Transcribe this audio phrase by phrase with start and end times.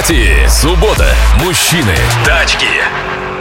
[0.00, 0.48] Автопати.
[0.48, 1.14] Суббота.
[1.44, 1.94] Мужчины.
[2.24, 2.66] Тачки.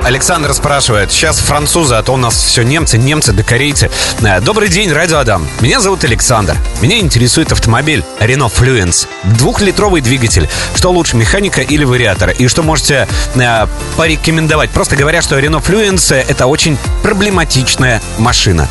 [0.04, 3.92] Александр спрашивает, сейчас французы, а то у нас все немцы, немцы да корейцы.
[4.22, 5.48] Э, Добрый день, Радио Адам.
[5.60, 6.56] Меня зовут Александр.
[6.82, 9.08] Меня интересует автомобиль Renault Fluence.
[9.38, 10.50] Двухлитровый двигатель.
[10.76, 12.30] Что лучше, механика или вариатор?
[12.32, 13.68] И что можете э,
[13.98, 14.70] порекомендовать?
[14.72, 18.70] Просто говорят, что Renault Fluence это очень проблематичная машина.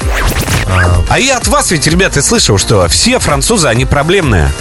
[1.09, 4.53] А я от вас ведь, ребята, слышал, что все французы, они проблемные.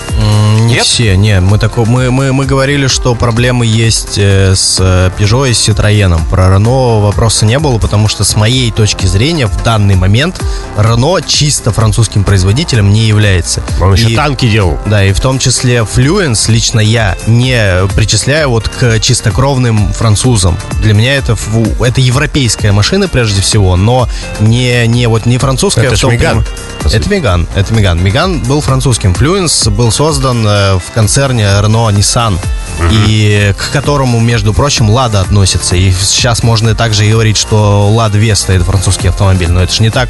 [0.61, 0.83] Не Нет?
[0.85, 5.49] все, не, мы, тако, мы, мы, мы говорили, что проблемы есть э, с э, Peugeot
[5.49, 6.19] и с Citroёn.
[6.29, 10.41] Про Renault вопроса не было, потому что с моей точки зрения в данный момент
[10.75, 13.61] Renault чисто французским производителем не является.
[13.79, 14.79] Он еще И- танки делал.
[14.85, 20.57] Да, и в том числе Fluence лично я не причисляю вот к чистокровным французам.
[20.81, 21.37] Для меня это,
[21.79, 25.87] это европейская машина прежде всего, но не, не, вот, не французская.
[25.87, 26.45] Это том Меган.
[26.85, 28.03] Это Меган, это Меган.
[28.03, 29.13] Меган был французским.
[29.13, 32.37] Fluence был создан э, в концерне Renault Nissan.
[32.91, 35.75] И к которому, между прочим, Лада относится.
[35.75, 39.89] И сейчас можно также говорить, что Лада Веста это французский автомобиль, но это же не
[39.89, 40.09] так.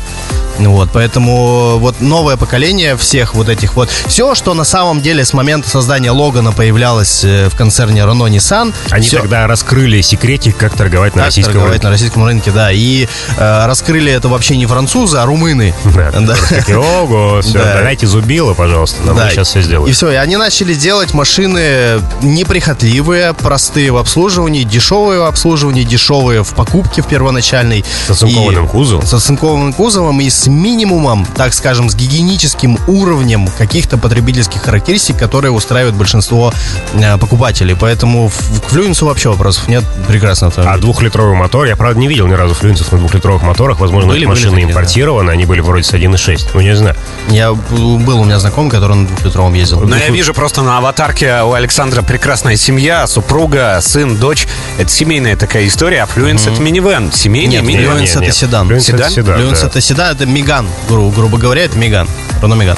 [0.59, 3.89] Вот, поэтому вот новое поколение всех вот этих вот...
[4.07, 8.73] Все, что на самом деле с момента создания Логана появлялось э, в концерне Renault Nissan,
[8.89, 11.85] Они всё- тогда раскрыли секретик, как торговать на как российском торговать рынке.
[11.87, 12.71] на российском рынке, да.
[12.71, 15.73] И э, раскрыли это вообще не французы, а румыны.
[15.85, 16.35] Да, Да.
[16.49, 17.73] такие, Ого, все, Да.
[17.77, 19.29] давайте зубило, пожалуйста, нам Да.
[19.29, 19.93] сейчас все И сделаем.
[19.93, 26.53] все, и они начали делать машины неприхотливые, простые в обслуживании, дешевые в обслуживании, дешевые в
[26.53, 27.83] покупке в первоначальной.
[28.07, 29.05] С оцинкованным И- кузовом.
[29.05, 35.51] С оцинкованным кузовом и с минимумом, так скажем, с гигиеническим уровнем каких-то потребительских характеристик, которые
[35.51, 36.53] устраивают большинство
[36.93, 37.75] э, покупателей.
[37.79, 39.83] Поэтому в- к Флюенсу вообще вопросов нет.
[40.07, 43.79] Прекрасно А двухлитровый мотор, я, правда, не видел ни разу флюенсов на двухлитровых моторах.
[43.79, 44.71] Возможно, Были, эти были машины такие, да.
[44.73, 46.47] импортированы, они были вроде с 1.6.
[46.53, 46.95] Ну, не знаю.
[47.29, 49.81] Я был у меня знакомый, который на двухлитровом ездил.
[49.81, 54.47] Но я вижу просто на аватарке у Александра прекрасная семья, супруга, сын, дочь.
[54.77, 57.11] Это семейная такая история, а Fluence это минивэн.
[57.11, 57.97] Семейный Нет, минивэн.
[57.97, 58.33] Fluence это нет.
[58.35, 58.79] седан.
[58.79, 59.01] Седан?
[59.01, 59.67] это седан, да.
[59.67, 62.07] это седан, это Меган, гру- грубо говоря, это Меган.
[62.43, 62.77] Рено Меган.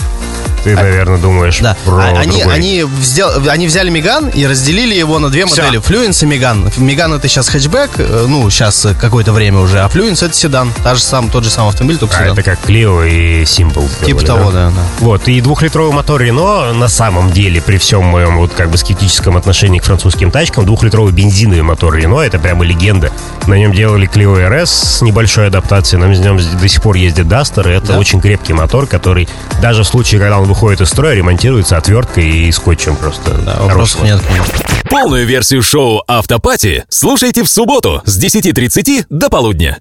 [0.63, 1.75] Ты, наверное, думаешь Да.
[1.85, 2.53] про А- они, другой.
[2.53, 5.61] они, взял- они взяли Меган и разделили его на две Всё.
[5.63, 5.79] модели.
[5.81, 6.69] Флюенс и Меган.
[6.77, 10.71] Меган это сейчас хэтчбэк, э, ну, сейчас э, какое-то время уже, а Флюенс это седан.
[10.83, 12.33] Та же сам, тот же самый автомобиль, только А седан.
[12.33, 13.81] это как Клио и Симбол.
[14.05, 14.81] Типа того, да, да.
[14.99, 19.37] Вот, и двухлитровый мотор Рено на самом деле, при всем моем вот как бы скептическом
[19.37, 23.11] отношении к французским тачкам, двухлитровый бензиновый мотор Рено, это прямо легенда.
[23.47, 24.65] На нем делали Clio RS
[24.97, 27.97] с небольшой адаптацией, на нем до сих пор ездит Duster, и это Да?
[27.97, 29.27] очень крепкий мотор, который
[29.61, 33.35] даже в случае, когда он выходит из строя, ремонтируется отверткой и скотчем просто.
[33.45, 34.19] Да, вопросов нет.
[34.89, 39.77] Полную версию шоу Автопати слушайте в субботу с 10.30 до полудня.